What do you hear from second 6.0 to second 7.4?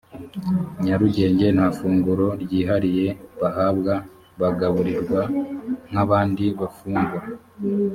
abandi bafungwa